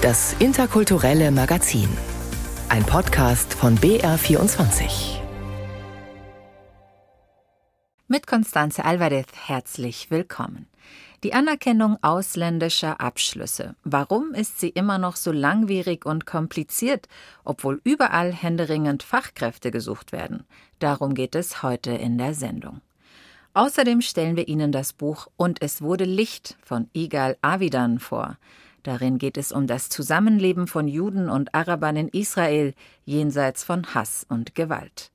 [0.00, 1.88] Das interkulturelle Magazin.
[2.68, 5.18] Ein Podcast von BR24.
[8.06, 10.68] Mit Constanze Alvarez herzlich willkommen.
[11.24, 13.74] Die Anerkennung ausländischer Abschlüsse.
[13.82, 17.08] Warum ist sie immer noch so langwierig und kompliziert,
[17.42, 20.44] obwohl überall händeringend Fachkräfte gesucht werden?
[20.78, 22.82] Darum geht es heute in der Sendung.
[23.52, 28.36] Außerdem stellen wir Ihnen das Buch Und es wurde Licht von Igal Avidan vor.
[28.88, 32.72] Darin geht es um das Zusammenleben von Juden und Arabern in Israel
[33.04, 35.12] jenseits von Hass und Gewalt.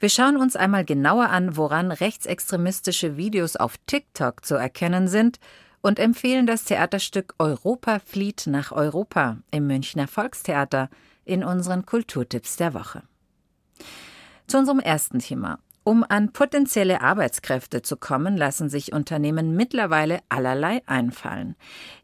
[0.00, 5.38] Wir schauen uns einmal genauer an, woran rechtsextremistische Videos auf TikTok zu erkennen sind
[5.80, 10.90] und empfehlen das Theaterstück Europa flieht nach Europa im Münchner Volkstheater
[11.24, 13.04] in unseren Kulturtipps der Woche.
[14.48, 15.60] Zu unserem ersten Thema.
[15.86, 21.56] Um an potenzielle Arbeitskräfte zu kommen, lassen sich Unternehmen mittlerweile allerlei einfallen.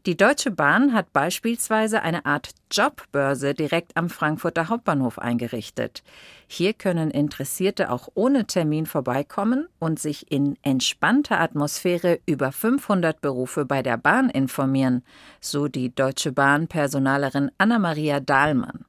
[0.05, 6.03] Die Deutsche Bahn hat beispielsweise eine Art Jobbörse direkt am Frankfurter Hauptbahnhof eingerichtet.
[6.45, 13.65] Hier können Interessierte auch ohne Termin vorbeikommen und sich in entspannter Atmosphäre über 500 Berufe
[13.65, 15.03] bei der Bahn informieren,
[15.39, 18.85] so die Deutsche Bahn Personalerin Anna-Maria Dahlmann.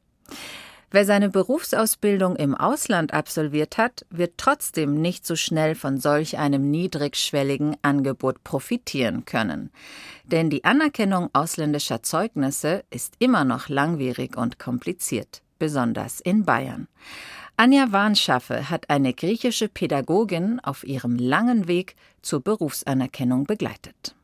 [0.95, 6.71] Wer seine Berufsausbildung im Ausland absolviert hat, wird trotzdem nicht so schnell von solch einem
[6.71, 9.71] niedrigschwelligen Angebot profitieren können.
[10.25, 16.89] Denn die Anerkennung ausländischer Zeugnisse ist immer noch langwierig und kompliziert, besonders in Bayern.
[17.57, 24.15] Anja Warnschaffe hat eine griechische Pädagogin auf ihrem langen Weg zur Berufsanerkennung begleitet.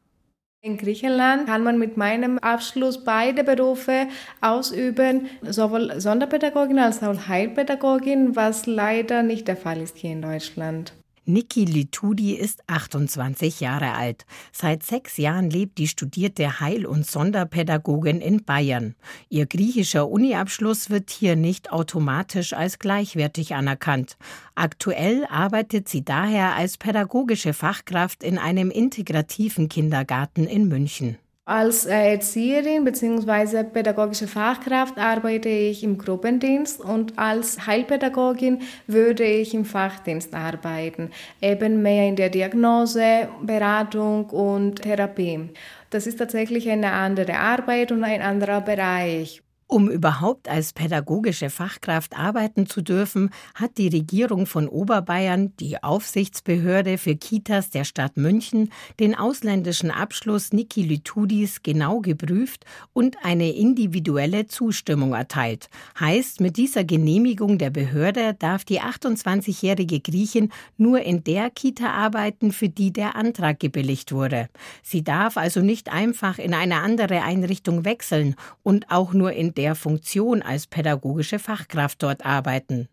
[0.69, 4.07] In Griechenland kann man mit meinem Abschluss beide Berufe
[4.43, 10.93] ausüben, sowohl Sonderpädagogin als auch Heilpädagogin, was leider nicht der Fall ist hier in Deutschland.
[11.29, 14.25] Niki Litudi ist 28 Jahre alt.
[14.51, 18.95] Seit sechs Jahren lebt die studierte Heil- und Sonderpädagogin in Bayern.
[19.29, 24.17] Ihr griechischer Uniabschluss wird hier nicht automatisch als gleichwertig anerkannt.
[24.55, 31.19] Aktuell arbeitet sie daher als pädagogische Fachkraft in einem integrativen Kindergarten in München.
[31.49, 33.65] Als Erzieherin bzw.
[33.65, 41.11] pädagogische Fachkraft arbeite ich im Gruppendienst und als Heilpädagogin würde ich im Fachdienst arbeiten,
[41.41, 45.49] eben mehr in der Diagnose, Beratung und Therapie.
[45.89, 49.41] Das ist tatsächlich eine andere Arbeit und ein anderer Bereich.
[49.71, 56.97] Um überhaupt als pädagogische Fachkraft arbeiten zu dürfen, hat die Regierung von Oberbayern, die Aufsichtsbehörde
[56.97, 62.65] für Kitas der Stadt München, den ausländischen Abschluss Niki Lütudis genau geprüft
[62.95, 65.69] und eine individuelle Zustimmung erteilt.
[66.01, 72.53] Heißt, mit dieser Genehmigung der Behörde darf die 28-jährige Griechin nur in der Kita arbeiten,
[72.53, 74.49] für die der Antrag gebilligt wurde.
[74.83, 79.75] Sie darf also nicht einfach in eine andere Einrichtung wechseln und auch nur in der
[79.75, 82.89] Funktion als pädagogische Fachkraft dort arbeiten.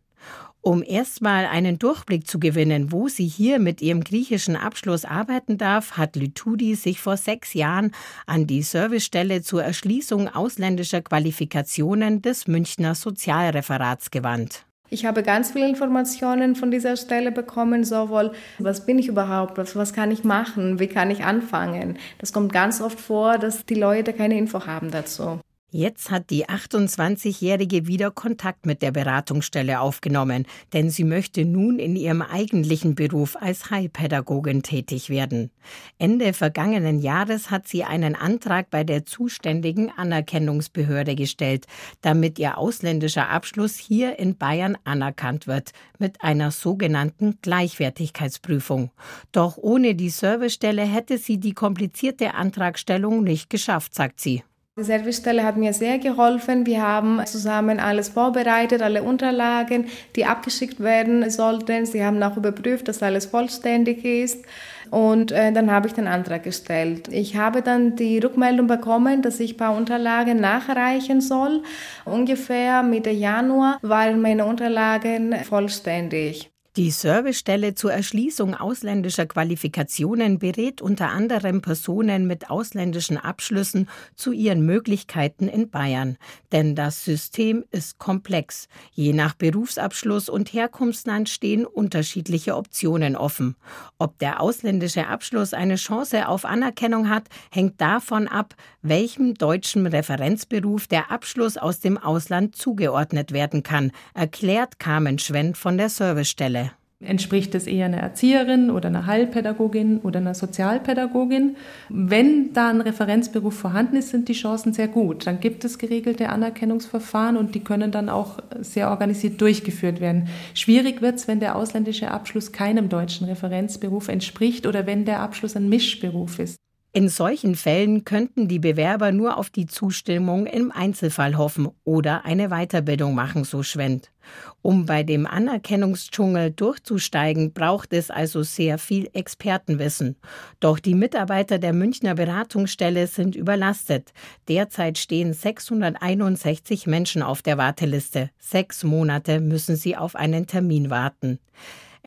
[0.61, 5.91] Um erstmal einen Durchblick zu gewinnen, wo sie hier mit ihrem griechischen Abschluss arbeiten darf,
[5.91, 7.91] hat Lütudi sich vor sechs Jahren
[8.25, 14.65] an die Servicestelle zur Erschließung ausländischer Qualifikationen des Münchner Sozialreferats gewandt.
[14.89, 19.75] Ich habe ganz viele Informationen von dieser Stelle bekommen, sowohl was bin ich überhaupt, was,
[19.75, 21.99] was kann ich machen, wie kann ich anfangen.
[22.17, 25.39] Das kommt ganz oft vor, dass die Leute keine Info haben dazu.
[25.77, 31.97] Jetzt hat die 28-Jährige wieder Kontakt mit der Beratungsstelle aufgenommen, denn sie möchte nun in
[31.97, 35.51] ihrem eigentlichen Beruf als Heilpädagogin tätig werden.
[35.99, 41.65] Ende vergangenen Jahres hat sie einen Antrag bei der zuständigen Anerkennungsbehörde gestellt,
[41.99, 48.91] damit ihr ausländischer Abschluss hier in Bayern anerkannt wird, mit einer sogenannten Gleichwertigkeitsprüfung.
[49.33, 54.41] Doch ohne die Servicestelle hätte sie die komplizierte Antragstellung nicht geschafft, sagt sie.
[54.77, 56.65] Die Servicestelle hat mir sehr geholfen.
[56.65, 59.85] Wir haben zusammen alles vorbereitet, alle Unterlagen,
[60.17, 61.85] die abgeschickt werden sollten.
[61.85, 64.43] Sie haben auch überprüft, dass alles vollständig ist.
[64.91, 67.07] Und äh, dann habe ich den Antrag gestellt.
[67.07, 71.63] Ich habe dann die Rückmeldung bekommen, dass ich ein paar Unterlagen nachreichen soll.
[72.03, 76.51] Ungefähr Mitte Januar waren meine Unterlagen vollständig.
[76.77, 84.65] Die Servicestelle zur Erschließung ausländischer Qualifikationen berät unter anderem Personen mit ausländischen Abschlüssen zu ihren
[84.65, 86.17] Möglichkeiten in Bayern.
[86.51, 88.67] Denn das System ist komplex.
[88.91, 93.55] Je nach Berufsabschluss und Herkunftsland stehen unterschiedliche Optionen offen.
[93.97, 100.87] Ob der ausländische Abschluss eine Chance auf Anerkennung hat, hängt davon ab, welchem deutschen Referenzberuf
[100.87, 106.64] der Abschluss aus dem Ausland zugeordnet werden kann, erklärt Carmen Schwendt von der Servicestelle.
[107.01, 111.57] Entspricht es eher einer Erzieherin oder einer Heilpädagogin oder einer Sozialpädagogin?
[111.89, 115.27] Wenn da ein Referenzberuf vorhanden ist, sind die Chancen sehr gut.
[115.27, 120.29] Dann gibt es geregelte Anerkennungsverfahren und die können dann auch sehr organisiert durchgeführt werden.
[120.53, 125.57] Schwierig wird es, wenn der ausländische Abschluss keinem deutschen Referenzberuf entspricht oder wenn der Abschluss
[125.57, 126.64] ein Mischberuf ist.
[126.95, 132.47] In solchen Fällen könnten die Bewerber nur auf die Zustimmung im Einzelfall hoffen oder eine
[132.47, 134.13] Weiterbildung machen, so Schwendt.
[134.61, 140.15] Um bei dem Anerkennungsdschungel durchzusteigen, braucht es also sehr viel Expertenwissen.
[140.61, 144.13] Doch die Mitarbeiter der Münchner Beratungsstelle sind überlastet.
[144.47, 148.29] Derzeit stehen 661 Menschen auf der Warteliste.
[148.39, 151.39] Sechs Monate müssen sie auf einen Termin warten.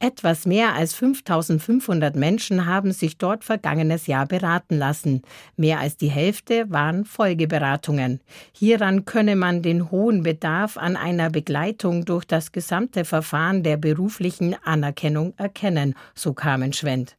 [0.01, 5.23] Etwas mehr als 5500 Menschen haben sich dort vergangenes Jahr beraten lassen.
[5.57, 8.21] Mehr als die Hälfte waren Folgeberatungen.
[8.53, 14.55] Hieran könne man den hohen Bedarf an einer Begleitung durch das gesamte Verfahren der beruflichen
[14.63, 17.17] Anerkennung erkennen, so Carmen Schwendt.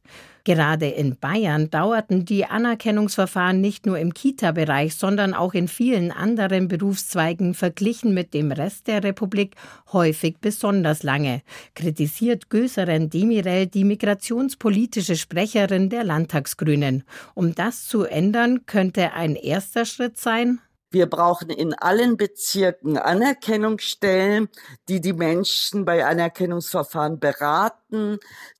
[0.50, 6.66] Gerade in Bayern dauerten die Anerkennungsverfahren nicht nur im Kita-Bereich, sondern auch in vielen anderen
[6.66, 9.54] Berufszweigen verglichen mit dem Rest der Republik
[9.92, 11.42] häufig besonders lange,
[11.76, 17.04] kritisiert Göseren Demirel die migrationspolitische Sprecherin der Landtagsgrünen.
[17.34, 20.58] Um das zu ändern, könnte ein erster Schritt sein,
[20.92, 24.48] wir brauchen in allen Bezirken Anerkennungsstellen,
[24.88, 27.79] die die Menschen bei Anerkennungsverfahren beraten,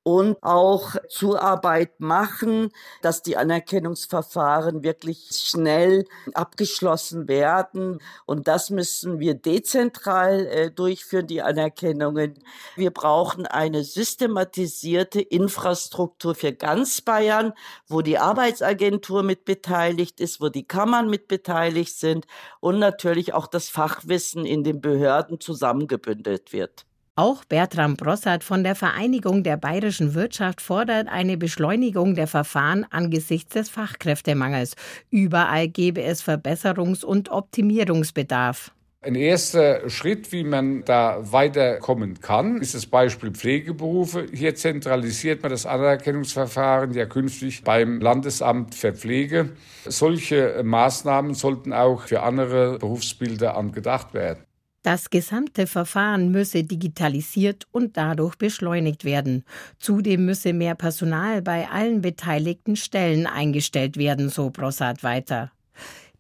[0.03, 2.71] und auch Zuarbeit machen,
[3.03, 6.05] dass die Anerkennungsverfahren wirklich schnell
[6.35, 8.01] abgeschlossen werden.
[8.27, 12.35] Und das müssen wir dezentral äh, durchführen, die Anerkennungen.
[12.77, 17.53] Wir brauchen eine systematisierte Infrastruktur für ganz Bayern,
[17.87, 22.27] wo die Arbeitsagentur mit beteiligt ist, wo die Kammern mit beteiligt sind
[22.61, 26.87] und natürlich auch das Fachwissen in den Behörden zusammengebündelt wird.
[27.23, 33.53] Auch Bertram Brossart von der Vereinigung der bayerischen Wirtschaft fordert eine Beschleunigung der Verfahren angesichts
[33.53, 34.75] des Fachkräftemangels.
[35.11, 38.73] Überall gebe es Verbesserungs- und Optimierungsbedarf.
[39.03, 44.25] Ein erster Schritt, wie man da weiterkommen kann, ist das Beispiel Pflegeberufe.
[44.33, 49.51] Hier zentralisiert man das Anerkennungsverfahren ja künftig beim Landesamt für Pflege.
[49.85, 54.47] Solche Maßnahmen sollten auch für andere Berufsbilder angedacht werden.
[54.83, 59.45] Das gesamte Verfahren müsse digitalisiert und dadurch beschleunigt werden.
[59.79, 65.53] Zudem müsse mehr Personal bei allen beteiligten Stellen eingestellt werden, so Brossard weiter.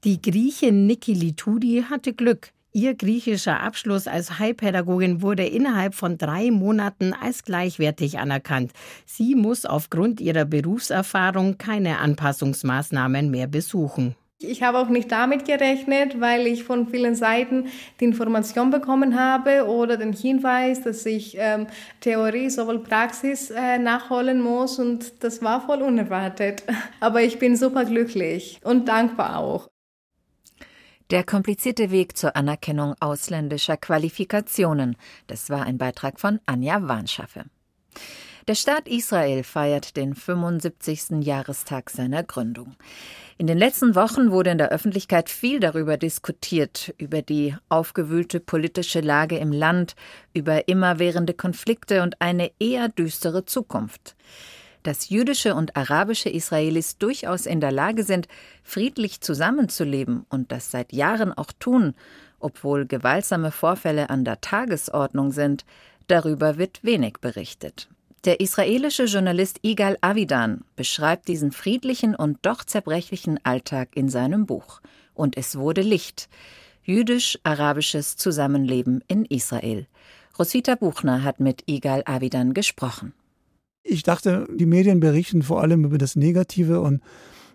[0.04, 2.52] Die Griechin Niki Litudi hatte Glück.
[2.72, 8.72] Ihr griechischer Abschluss als Heilpädagogin wurde innerhalb von drei Monaten als gleichwertig anerkannt.
[9.06, 14.14] Sie muss aufgrund ihrer Berufserfahrung keine Anpassungsmaßnahmen mehr besuchen.
[14.42, 17.68] Ich habe auch nicht damit gerechnet, weil ich von vielen Seiten
[18.00, 21.66] die Information bekommen habe oder den Hinweis, dass ich ähm,
[22.00, 26.64] Theorie sowohl Praxis äh, nachholen muss und das war voll unerwartet.
[27.00, 29.68] Aber ich bin super glücklich und dankbar auch.
[31.10, 34.96] Der komplizierte Weg zur Anerkennung ausländischer Qualifikationen.
[35.26, 37.44] Das war ein Beitrag von Anja Warnschaffe.
[38.50, 41.22] Der Staat Israel feiert den 75.
[41.24, 42.74] Jahrestag seiner Gründung.
[43.38, 49.02] In den letzten Wochen wurde in der Öffentlichkeit viel darüber diskutiert, über die aufgewühlte politische
[49.02, 49.94] Lage im Land,
[50.34, 54.16] über immerwährende Konflikte und eine eher düstere Zukunft.
[54.82, 58.26] Dass jüdische und arabische Israelis durchaus in der Lage sind,
[58.64, 61.94] friedlich zusammenzuleben und das seit Jahren auch tun,
[62.40, 65.64] obwohl gewaltsame Vorfälle an der Tagesordnung sind,
[66.08, 67.88] darüber wird wenig berichtet.
[68.26, 74.82] Der israelische Journalist Igal Avidan beschreibt diesen friedlichen und doch zerbrechlichen Alltag in seinem Buch.
[75.14, 76.28] Und es wurde Licht.
[76.82, 79.86] Jüdisch-arabisches Zusammenleben in Israel.
[80.38, 83.14] Rosita Buchner hat mit Igal Avidan gesprochen.
[83.82, 87.02] Ich dachte, die Medien berichten vor allem über das Negative und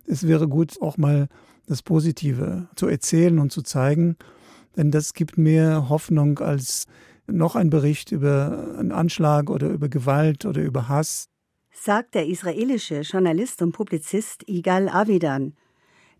[0.08, 1.28] es wäre gut, auch mal
[1.68, 4.18] das Positive zu erzählen und zu zeigen,
[4.76, 6.88] denn das gibt mehr Hoffnung als
[7.28, 11.28] noch ein Bericht über einen Anschlag oder über Gewalt oder über Hass.
[11.72, 15.54] Sagt der israelische Journalist und Publizist Igal Avidan.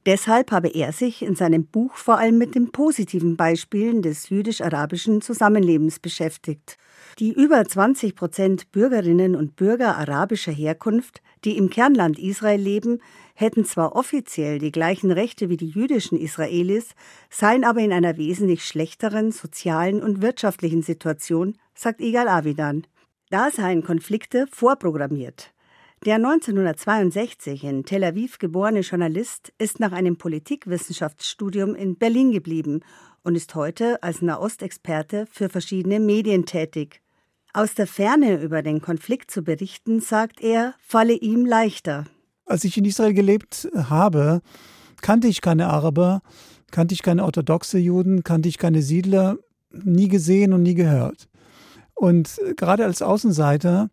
[0.06, 5.22] Deshalb habe er sich in seinem Buch vor allem mit den positiven Beispielen des jüdisch-arabischen
[5.22, 6.78] Zusammenlebens beschäftigt.
[7.18, 13.00] Die über 20 Prozent Bürgerinnen und Bürger arabischer Herkunft, die im Kernland Israel leben,
[13.36, 16.96] hätten zwar offiziell die gleichen Rechte wie die jüdischen Israelis,
[17.30, 22.88] seien aber in einer wesentlich schlechteren sozialen und wirtschaftlichen Situation, sagt Igal Avidan.
[23.30, 25.52] Da seien Konflikte vorprogrammiert.
[26.06, 32.82] Der 1962 in Tel Aviv geborene Journalist ist nach einem Politikwissenschaftsstudium in Berlin geblieben
[33.24, 37.02] und ist heute als Nahostexperte für verschiedene Medien tätig.
[37.54, 42.06] Aus der Ferne über den Konflikt zu berichten, sagt er, falle ihm leichter.
[42.46, 44.42] Als ich in Israel gelebt habe,
[45.02, 46.22] kannte ich keine Araber,
[46.72, 49.38] kannte ich keine orthodoxe Juden, kannte ich keine Siedler,
[49.72, 51.28] nie gesehen und nie gehört.
[51.96, 53.90] Und gerade als Außenseiter,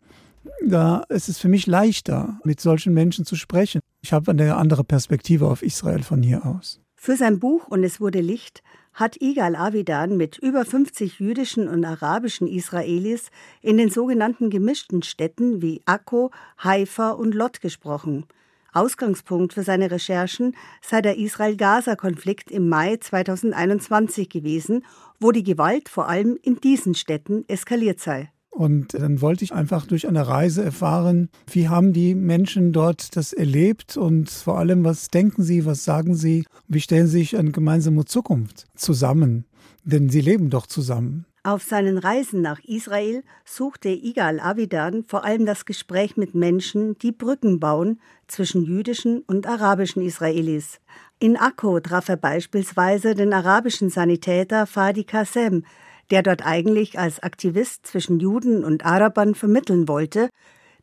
[0.66, 3.80] da ist es für mich leichter, mit solchen Menschen zu sprechen.
[4.02, 6.80] Ich habe eine andere Perspektive auf Israel von hier aus.
[6.94, 11.84] Für sein Buch Und es wurde Licht hat Igal Avidan mit über 50 jüdischen und
[11.84, 13.30] arabischen Israelis
[13.62, 18.26] in den sogenannten gemischten Städten wie Akko, Haifa und Lot gesprochen.
[18.72, 24.84] Ausgangspunkt für seine Recherchen sei der Israel-Gaza-Konflikt im Mai 2021 gewesen,
[25.20, 28.30] wo die Gewalt vor allem in diesen Städten eskaliert sei.
[28.50, 33.32] Und dann wollte ich einfach durch eine Reise erfahren, wie haben die Menschen dort das
[33.32, 37.50] erlebt und vor allem, was denken sie, was sagen sie, wie stellen sie sich eine
[37.50, 39.46] gemeinsame Zukunft zusammen,
[39.84, 41.24] denn sie leben doch zusammen.
[41.44, 47.10] Auf seinen Reisen nach Israel suchte Igal Avidan vor allem das Gespräch mit Menschen, die
[47.10, 50.78] Brücken bauen zwischen jüdischen und arabischen Israelis.
[51.18, 55.64] In Akko traf er beispielsweise den arabischen Sanitäter Fadi Kassem,
[56.12, 60.28] der dort eigentlich als Aktivist zwischen Juden und Arabern vermitteln wollte,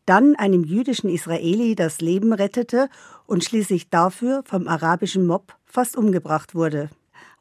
[0.05, 2.89] dann einem jüdischen Israeli das Leben rettete
[3.27, 6.89] und schließlich dafür vom arabischen Mob fast umgebracht wurde.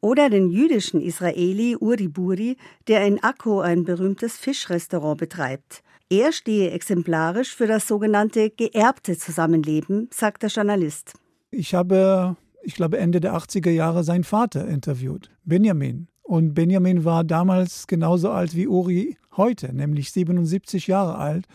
[0.01, 2.57] Oder den jüdischen Israeli Uri Buri,
[2.87, 5.83] der in Akko ein berühmtes Fischrestaurant betreibt.
[6.11, 11.15] Er stehe exemplarisch für das sogenannte geerbte Zusammenleben, sagt der Journalist.
[11.51, 16.09] Ich habe, ich glaube, Ende der 80er Jahre seinen Vater interviewt, Benjamin.
[16.23, 21.47] Und Benjamin war damals genauso alt wie Uri heute, nämlich 77 Jahre alt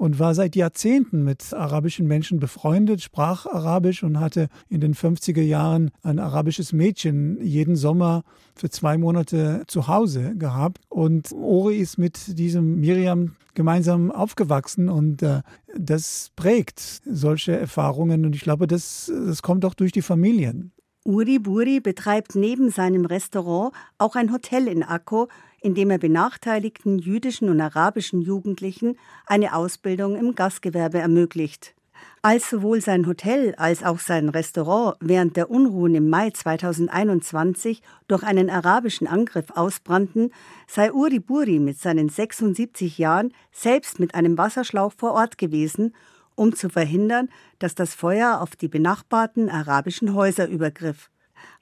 [0.00, 5.42] und war seit Jahrzehnten mit arabischen Menschen befreundet, sprach Arabisch und hatte in den 50er
[5.42, 8.22] Jahren ein arabisches Mädchen jeden Sommer
[8.54, 10.80] für zwei Monate zu Hause gehabt.
[10.88, 15.42] Und Uri ist mit diesem Miriam gemeinsam aufgewachsen und äh,
[15.76, 20.72] das prägt solche Erfahrungen und ich glaube, das, das kommt auch durch die Familien.
[21.04, 25.28] Uri Buri betreibt neben seinem Restaurant auch ein Hotel in Akko,
[25.60, 31.74] in dem er benachteiligten jüdischen und arabischen Jugendlichen eine Ausbildung im Gastgewerbe ermöglicht.
[32.22, 38.22] Als sowohl sein Hotel als auch sein Restaurant während der Unruhen im Mai 2021 durch
[38.22, 40.32] einen arabischen Angriff ausbrannten,
[40.66, 45.94] sei Uri Buri mit seinen 76 Jahren selbst mit einem Wasserschlauch vor Ort gewesen
[46.40, 51.10] um zu verhindern, dass das Feuer auf die benachbarten arabischen Häuser übergriff.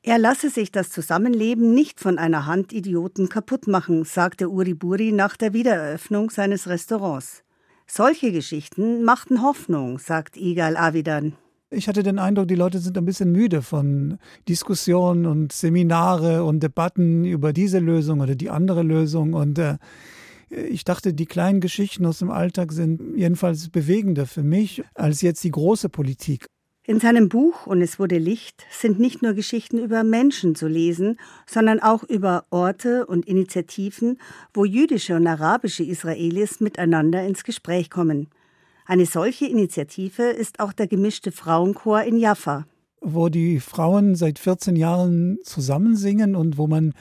[0.03, 5.11] Er lasse sich das Zusammenleben nicht von einer Hand Idioten kaputt machen, sagte Uri Buri
[5.11, 7.43] nach der Wiedereröffnung seines Restaurants.
[7.87, 11.35] Solche Geschichten machten Hoffnung, sagt Igal Avidan.
[11.71, 16.63] Ich hatte den Eindruck, die Leute sind ein bisschen müde von Diskussionen und Seminare und
[16.63, 19.35] Debatten über diese Lösung oder die andere Lösung.
[19.35, 19.77] Und äh,
[20.49, 25.45] ich dachte, die kleinen Geschichten aus dem Alltag sind jedenfalls bewegender für mich als jetzt
[25.45, 26.47] die große Politik.
[26.89, 31.19] In seinem Buch Und es wurde Licht sind nicht nur Geschichten über Menschen zu lesen,
[31.45, 34.19] sondern auch über Orte und Initiativen,
[34.55, 38.29] wo jüdische und arabische Israelis miteinander ins Gespräch kommen.
[38.87, 42.67] Eine solche Initiative ist auch der gemischte Frauenchor in Jaffa.
[43.03, 46.95] Wo die Frauen seit 14 Jahren zusammen singen und wo man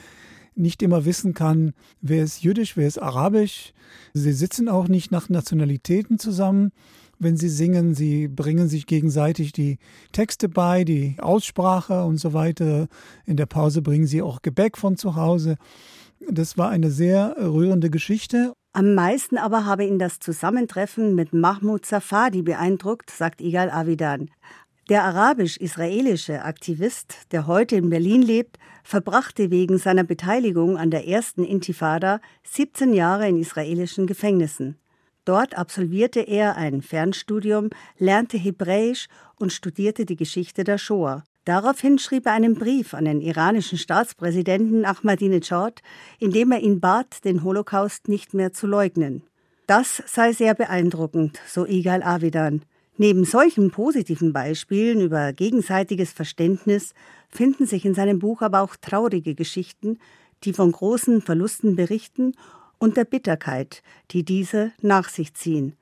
[0.54, 3.72] nicht immer wissen kann, wer ist jüdisch, wer ist arabisch.
[4.12, 6.72] Sie sitzen auch nicht nach Nationalitäten zusammen,
[7.18, 7.94] wenn sie singen.
[7.94, 9.78] Sie bringen sich gegenseitig die
[10.12, 12.88] Texte bei, die Aussprache und so weiter.
[13.26, 15.56] In der Pause bringen sie auch Gebäck von zu Hause.
[16.30, 18.52] Das war eine sehr rührende Geschichte.
[18.72, 24.30] Am meisten aber habe ihn das Zusammentreffen mit Mahmoud Safadi beeindruckt, sagt Igal Avidan.
[24.88, 31.44] Der arabisch-israelische Aktivist, der heute in Berlin lebt, verbrachte wegen seiner Beteiligung an der ersten
[31.44, 34.78] Intifada 17 Jahre in israelischen Gefängnissen.
[35.28, 37.68] Dort absolvierte er ein Fernstudium,
[37.98, 41.22] lernte Hebräisch und studierte die Geschichte der Shoah.
[41.44, 45.82] Daraufhin schrieb er einen Brief an den iranischen Staatspräsidenten Ahmadinejad,
[46.18, 49.22] in dem er ihn bat, den Holocaust nicht mehr zu leugnen.
[49.66, 52.62] Das sei sehr beeindruckend, so Igal Avidan.
[52.96, 56.94] Neben solchen positiven Beispielen über gegenseitiges Verständnis
[57.28, 59.98] finden sich in seinem Buch aber auch traurige Geschichten,
[60.44, 62.32] die von großen Verlusten berichten
[62.78, 65.74] und der Bitterkeit, die diese nach sich ziehen.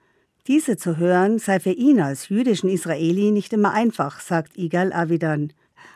[0.47, 5.53] Diese zu hören sei für ihn als jüdischen Israeli nicht immer einfach, sagt Igal Avidan.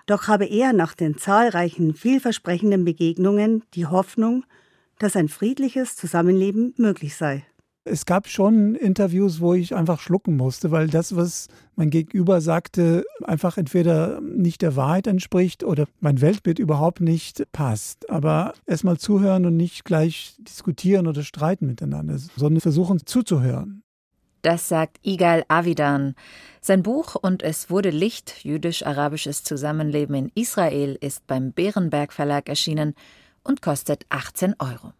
[0.06, 4.44] Doch habe er nach den zahlreichen vielversprechenden Begegnungen die Hoffnung,
[4.98, 7.44] dass ein friedliches Zusammenleben möglich sei.
[7.84, 13.04] Es gab schon Interviews, wo ich einfach schlucken musste, weil das, was mein Gegenüber sagte,
[13.24, 18.10] einfach entweder nicht der Wahrheit entspricht oder mein Weltbild überhaupt nicht passt.
[18.10, 23.82] Aber erstmal zuhören und nicht gleich diskutieren oder streiten miteinander, sondern versuchen zuzuhören.
[24.42, 26.14] Das sagt Igal Avidan.
[26.60, 32.94] Sein Buch Und es wurde Licht, jüdisch-arabisches Zusammenleben in Israel ist beim Bärenberg Verlag erschienen
[33.42, 34.92] und kostet 18 Euro.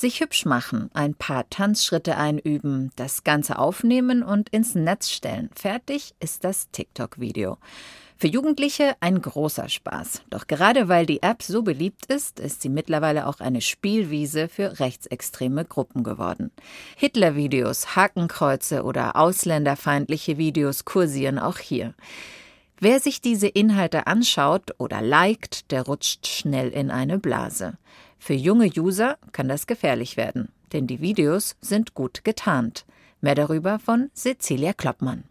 [0.00, 5.50] Sich hübsch machen, ein paar Tanzschritte einüben, das Ganze aufnehmen und ins Netz stellen.
[5.54, 7.58] Fertig ist das TikTok-Video.
[8.16, 10.22] Für Jugendliche ein großer Spaß.
[10.30, 14.80] Doch gerade weil die App so beliebt ist, ist sie mittlerweile auch eine Spielwiese für
[14.80, 16.50] rechtsextreme Gruppen geworden.
[16.96, 21.92] Hitler-Videos, Hakenkreuze oder ausländerfeindliche Videos kursieren auch hier.
[22.78, 27.76] Wer sich diese Inhalte anschaut oder liked, der rutscht schnell in eine Blase.
[28.22, 32.84] Für junge User kann das gefährlich werden, denn die Videos sind gut getarnt.
[33.22, 35.24] Mehr darüber von Cecilia Kloppmann.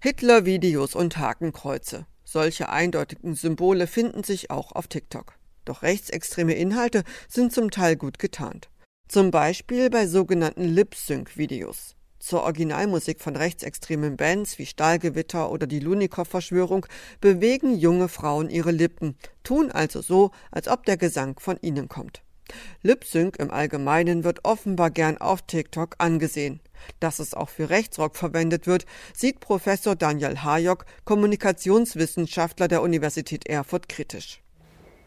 [0.00, 2.06] Hitler-Videos und Hakenkreuze.
[2.24, 5.34] Solche eindeutigen Symbole finden sich auch auf TikTok.
[5.66, 8.70] Doch rechtsextreme Inhalte sind zum Teil gut getarnt.
[9.06, 11.94] Zum Beispiel bei sogenannten Lip-Sync-Videos.
[12.18, 16.86] Zur Originalmusik von rechtsextremen Bands wie Stahlgewitter oder die Lunikow-Verschwörung
[17.20, 22.22] bewegen junge Frauen ihre Lippen, tun also so, als ob der Gesang von ihnen kommt.
[22.82, 26.60] Lip-Sync im Allgemeinen wird offenbar gern auf TikTok angesehen.
[26.98, 33.88] Dass es auch für Rechtsrock verwendet wird, sieht Professor Daniel Hayok, Kommunikationswissenschaftler der Universität Erfurt,
[33.88, 34.39] kritisch.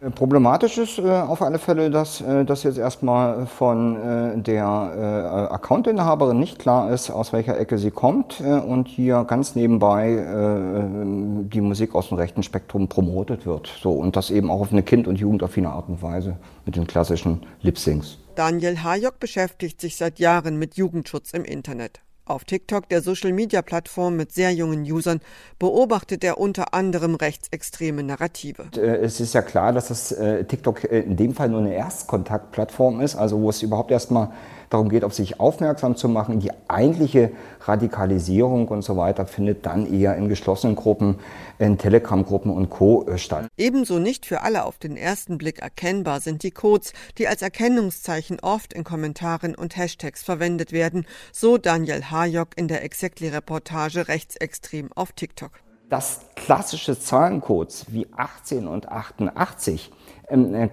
[0.03, 5.47] Äh, problematisch ist äh, auf alle Fälle, dass äh, das jetzt erstmal von äh, der
[5.49, 10.11] äh, Accountinhaberin nicht klar ist, aus welcher Ecke sie kommt äh, und hier ganz nebenbei
[10.11, 13.71] äh, die Musik aus dem rechten Spektrum promotet wird.
[13.81, 16.87] So, und das eben auch auf eine Kind- und Jugendaffine Art und Weise mit den
[16.87, 18.17] klassischen Lip-Syncs.
[18.35, 22.01] Daniel Hayok beschäftigt sich seit Jahren mit Jugendschutz im Internet.
[22.25, 25.19] Auf TikTok, der Social-Media-Plattform mit sehr jungen Usern,
[25.59, 28.67] beobachtet er unter anderem rechtsextreme Narrative.
[28.77, 31.73] Äh, es ist ja klar, dass das äh, TikTok äh, in dem Fall nur eine
[31.73, 34.31] Erstkontaktplattform ist, also wo es überhaupt erstmal
[34.69, 36.39] darum geht, auf sich aufmerksam zu machen.
[36.39, 41.19] Die eigentliche Radikalisierung und so weiter findet dann eher in geschlossenen Gruppen,
[41.59, 43.05] in Telegram-Gruppen und Co.
[43.17, 43.47] statt.
[43.57, 48.39] Ebenso nicht für alle auf den ersten Blick erkennbar sind die Codes, die als Erkennungszeichen
[48.41, 55.11] oft in Kommentaren und Hashtags verwendet werden, so Daniel Hayok in der Exactly-Reportage Rechtsextrem auf
[55.13, 55.51] TikTok.
[55.89, 60.02] Dass klassische Zahlencodes wie 18 und 88 ähm, äh,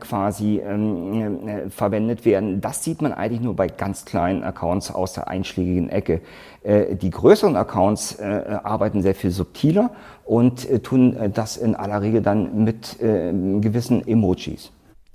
[0.01, 2.61] quasi ähm, äh, verwendet werden.
[2.61, 6.21] Das sieht man eigentlich nur bei ganz kleinen Accounts aus der einschlägigen Ecke.
[6.63, 9.93] Äh, die größeren Accounts äh, arbeiten sehr viel subtiler
[10.25, 14.73] und äh, tun äh, das in aller Regel dann mit gewissen Emojis.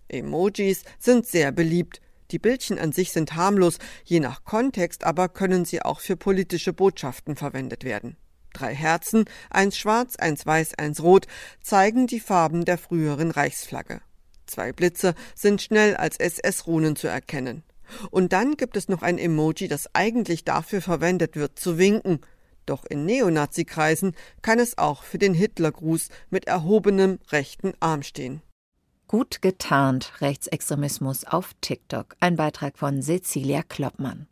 [0.07, 2.01] Emojis sind sehr beliebt.
[2.31, 6.73] Die Bildchen an sich sind harmlos, je nach Kontext aber können sie auch für politische
[6.73, 8.17] Botschaften verwendet werden.
[8.53, 11.27] Drei Herzen, eins schwarz, eins weiß, eins rot,
[11.61, 14.01] zeigen die Farben der früheren Reichsflagge.
[14.55, 17.63] Zwei Blitze sind schnell als SS-Runen zu erkennen.
[18.09, 22.21] Und dann gibt es noch ein Emoji, das eigentlich dafür verwendet wird, zu winken.
[22.65, 28.41] Doch in Neonazi-Kreisen kann es auch für den Hitlergruß mit erhobenem rechten Arm stehen.
[29.09, 32.15] Gut getarnt Rechtsextremismus auf TikTok.
[32.21, 34.25] Ein Beitrag von Cecilia Kloppmann.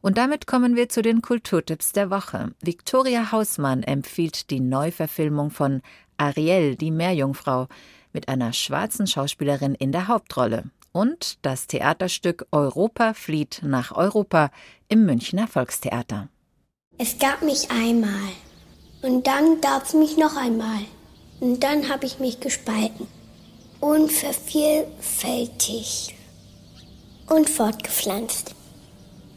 [0.00, 2.54] Und damit kommen wir zu den Kulturtipps der Woche.
[2.62, 5.82] Viktoria Hausmann empfiehlt die Neuverfilmung von
[6.16, 7.68] Ariel, die Meerjungfrau
[8.16, 10.64] mit einer schwarzen Schauspielerin in der Hauptrolle.
[10.90, 14.50] Und das Theaterstück Europa flieht nach Europa
[14.88, 16.30] im Münchner Volkstheater.
[16.96, 18.30] Es gab mich einmal.
[19.02, 20.80] Und dann gab es mich noch einmal.
[21.40, 23.06] Und dann habe ich mich gespalten.
[23.80, 26.14] Und vervielfältigt.
[27.28, 28.54] Und fortgepflanzt.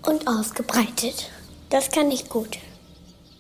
[0.08, 1.30] Und ausgebreitet.
[1.70, 2.60] Das kann ich gut.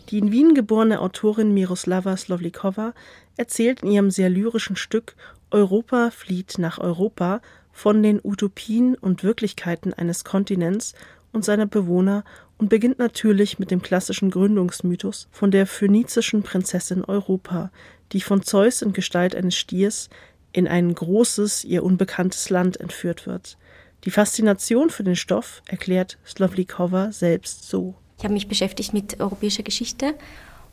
[0.09, 2.93] Die in Wien geborene Autorin Miroslava Slovlikova
[3.39, 5.15] erzählt in ihrem sehr lyrischen Stück
[5.49, 10.93] Europa flieht nach Europa von den Utopien und Wirklichkeiten eines Kontinents
[11.31, 12.23] und seiner Bewohner
[12.57, 17.71] und beginnt natürlich mit dem klassischen Gründungsmythos von der phönizischen Prinzessin Europa,
[18.11, 20.09] die von Zeus in Gestalt eines Stiers
[20.51, 23.57] in ein großes, ihr unbekanntes Land entführt wird.
[24.03, 27.95] Die Faszination für den Stoff erklärt Slovlikova selbst so.
[28.17, 30.15] Ich habe mich beschäftigt mit europäischer Geschichte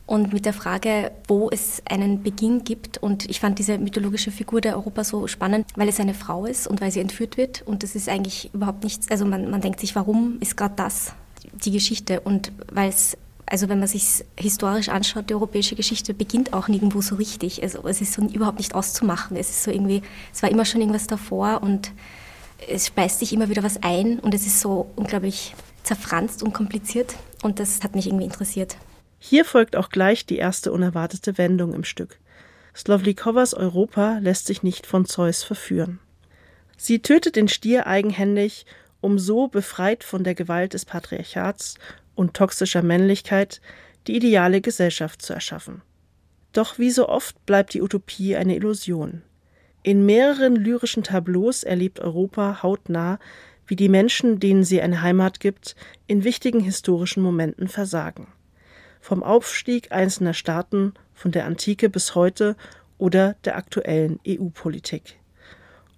[0.07, 2.97] und mit der Frage, wo es einen Beginn gibt.
[2.97, 6.65] Und ich fand diese mythologische Figur der Europa so spannend, weil es eine Frau ist
[6.65, 7.61] und weil sie entführt wird.
[7.61, 9.11] Und das ist eigentlich überhaupt nichts.
[9.11, 11.13] Also man, man denkt sich, warum ist gerade das
[11.63, 12.21] die Geschichte?
[12.21, 13.17] Und weil es
[13.49, 17.63] also wenn man sich historisch anschaut, die europäische Geschichte beginnt auch nirgendwo so richtig.
[17.63, 19.37] Also es ist so überhaupt nicht auszumachen.
[19.37, 20.01] Es ist so irgendwie,
[20.33, 21.91] es war immer schon irgendwas davor und
[22.67, 27.15] es speist sich immer wieder was ein und es ist so unglaublich zerfranst und kompliziert
[27.41, 28.75] und das hat mich irgendwie interessiert.
[29.19, 32.19] Hier folgt auch gleich die erste unerwartete Wendung im Stück.
[32.75, 35.99] Slovlikowas Europa lässt sich nicht von Zeus verführen.
[36.77, 38.65] Sie tötet den Stier eigenhändig,
[39.01, 41.75] um so befreit von der Gewalt des Patriarchats
[42.13, 43.61] und toxischer Männlichkeit
[44.05, 45.81] die ideale Gesellschaft zu erschaffen.
[46.53, 49.21] Doch wie so oft bleibt die Utopie eine Illusion.
[49.83, 53.19] In mehreren lyrischen Tableaus erlebt Europa hautnah,
[53.65, 55.75] wie die Menschen, denen sie eine Heimat gibt,
[56.07, 58.27] in wichtigen historischen Momenten versagen.
[59.07, 62.57] Vom Aufstieg einzelner Staaten, von der Antike bis heute
[62.97, 65.15] oder der aktuellen EU-Politik.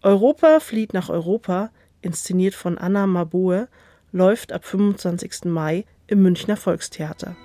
[0.04, 1.72] Europa flieht nach Europa,
[2.04, 3.68] inszeniert von Anna Maboe,
[4.12, 5.46] läuft ab 25.
[5.46, 7.36] Mai im Münchner Volkstheater.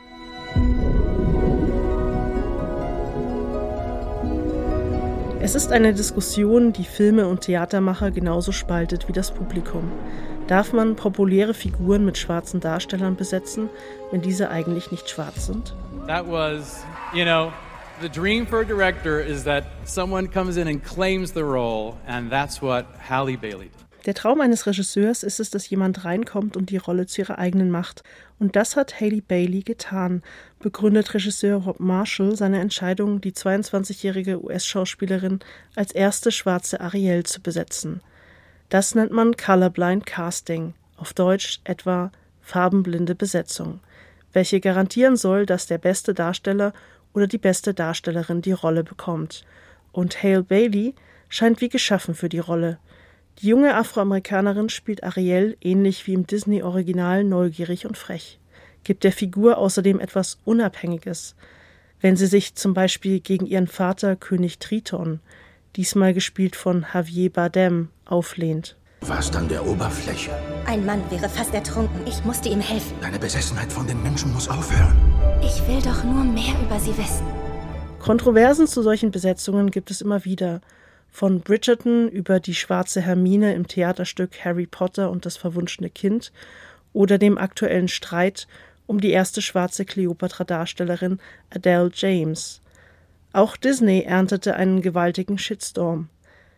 [5.40, 9.90] Es ist eine Diskussion, die Filme und Theatermacher genauso spaltet wie das Publikum.
[10.46, 13.70] Darf man populäre Figuren mit schwarzen Darstellern besetzen,
[14.10, 15.74] wenn diese eigentlich nicht schwarz sind?
[16.06, 17.50] That was, you know,
[18.02, 22.30] the dream for a director is that someone comes in and claims the role, and
[22.30, 23.84] that's what Halle Bailey did.
[24.04, 27.70] Der Traum eines Regisseurs ist es, dass jemand reinkommt und die Rolle zu ihrer eigenen
[27.70, 28.02] macht.
[28.38, 30.22] Und das hat Haley Bailey getan,
[30.58, 35.40] begründet Regisseur Rob Marshall seine Entscheidung, die 22-jährige US-Schauspielerin
[35.74, 38.02] als erste schwarze Ariel zu besetzen.
[38.68, 43.80] Das nennt man Colorblind Casting, auf Deutsch etwa farbenblinde Besetzung,
[44.32, 46.72] welche garantieren soll, dass der beste Darsteller
[47.12, 49.44] oder die beste Darstellerin die Rolle bekommt.
[49.92, 50.94] Und Hale Bailey
[51.28, 52.78] scheint wie geschaffen für die Rolle–
[53.40, 58.38] die junge Afroamerikanerin spielt Ariel ähnlich wie im Disney-Original neugierig und frech,
[58.84, 61.34] gibt der Figur außerdem etwas Unabhängiges,
[62.00, 65.20] wenn sie sich zum Beispiel gegen ihren Vater König Triton,
[65.76, 68.76] diesmal gespielt von Javier Bardem, auflehnt.
[69.02, 70.30] Warst an der Oberfläche.
[70.66, 72.00] Ein Mann wäre fast ertrunken.
[72.06, 72.96] Ich musste ihm helfen.
[73.02, 74.96] Deine Besessenheit von den Menschen muss aufhören.
[75.42, 77.26] Ich will doch nur mehr über sie wissen.
[77.98, 80.60] Kontroversen zu solchen Besetzungen gibt es immer wieder
[81.10, 86.32] von Bridgerton über die schwarze Hermine im Theaterstück Harry Potter und das verwunschene Kind
[86.92, 88.46] oder dem aktuellen Streit
[88.86, 91.18] um die erste schwarze Kleopatra-Darstellerin
[91.50, 92.60] Adele James.
[93.34, 96.08] Auch Disney erntete einen gewaltigen Shitstorm.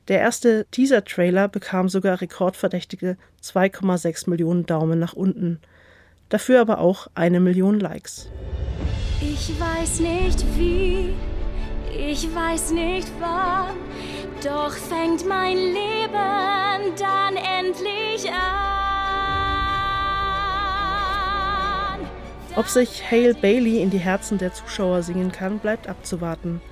[0.07, 5.59] Der erste Teaser-Trailer bekam sogar rekordverdächtige 2,6 Millionen Daumen nach unten.
[6.29, 8.29] Dafür aber auch eine Million Likes.
[9.21, 11.15] Ich weiß nicht wie,
[11.93, 13.75] ich weiß nicht wann
[14.45, 18.86] doch fängt mein Leben dann endlich an.
[22.57, 26.63] Ob sich Hale Bailey in die Herzen der Zuschauer singen kann, bleibt abzuwarten.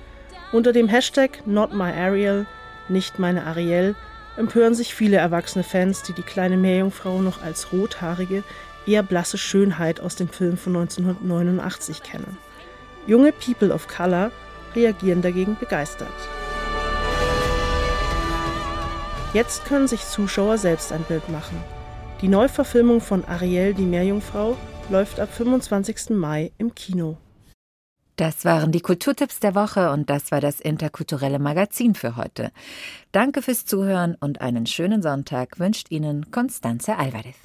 [0.51, 2.47] Unter dem Hashtag Not My Ariel,
[2.89, 3.95] nicht meine Ariel,
[4.35, 8.43] empören sich viele erwachsene Fans, die die kleine Meerjungfrau noch als rothaarige,
[8.87, 12.35] eher blasse Schönheit aus dem Film von 1989 kennen.
[13.05, 14.31] Junge People of Color
[14.75, 16.09] reagieren dagegen begeistert.
[19.33, 21.63] Jetzt können sich Zuschauer selbst ein Bild machen.
[22.21, 24.57] Die Neuverfilmung von Ariel, die Meerjungfrau,
[24.89, 26.11] läuft ab 25.
[26.11, 27.17] Mai im Kino.
[28.17, 32.51] Das waren die Kulturtipps der Woche und das war das interkulturelle Magazin für heute.
[33.11, 37.35] Danke fürs Zuhören und einen schönen Sonntag wünscht Ihnen Constanze Alvarez.